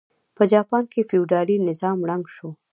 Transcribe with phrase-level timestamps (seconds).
[0.35, 2.49] په جاپان کې فیوډالي نظام ړنګ شو.